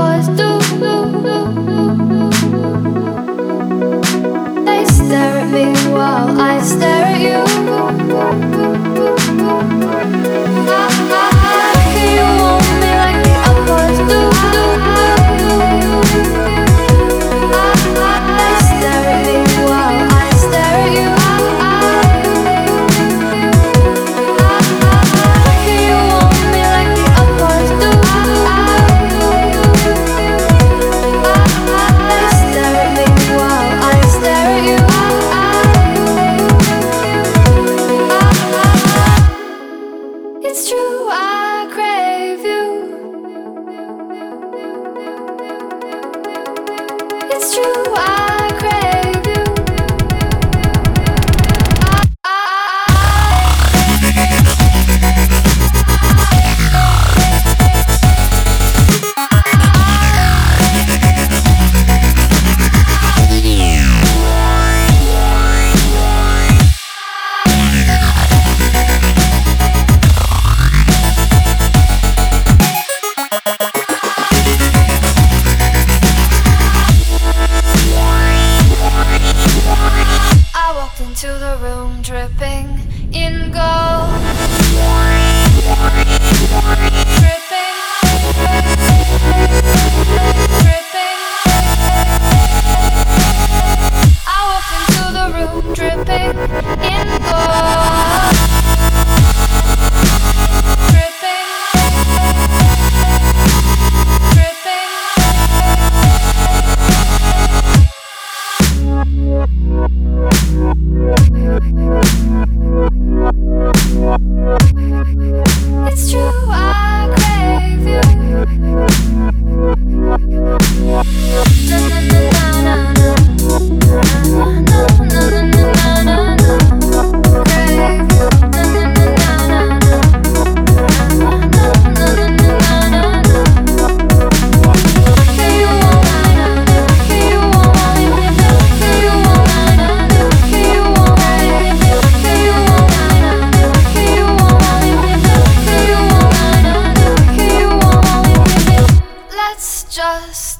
[0.00, 0.59] was do.
[47.62, 48.19] you are.
[81.60, 82.68] Room dripping
[83.12, 84.10] in gold.
[87.20, 87.76] Dripping.
[90.62, 91.20] Dripping.
[94.26, 94.40] I
[94.76, 96.36] into the room dripping
[96.82, 97.79] in gold.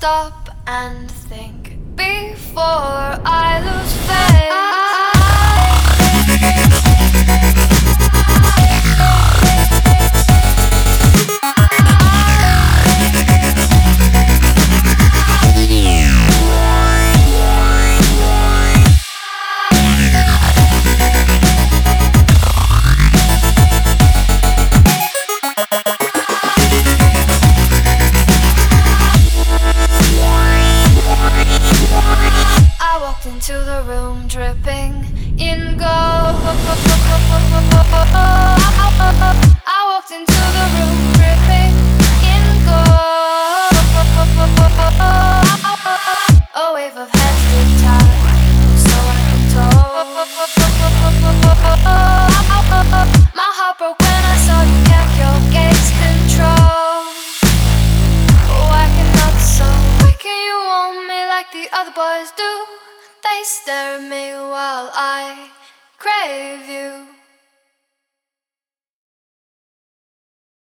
[0.00, 4.29] Stop and think before I lose I
[34.10, 34.94] room dripping
[35.38, 36.36] in gold.
[39.66, 41.74] I walked into the room dripping
[42.32, 43.74] in gold.
[46.54, 48.14] A wave of heads did tide,
[48.84, 49.94] so I can told.
[53.40, 57.02] My heart broke when I saw you kept your gaze control.
[58.50, 59.68] Oh, Why cannot so?
[60.02, 62.89] Why can you want me like the other boys do?
[63.30, 65.50] They at me while I
[65.98, 67.19] crave you.